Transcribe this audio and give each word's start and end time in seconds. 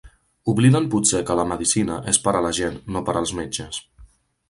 Obliden 0.53 0.87
potser 0.95 1.21
que 1.27 1.35
la 1.41 1.45
medicina 1.53 1.99
és 2.15 2.21
per 2.27 2.35
a 2.41 2.45
la 2.49 2.55
gent, 2.63 2.83
no 2.97 3.07
per 3.11 3.19
als 3.23 3.39
metges. 3.43 3.83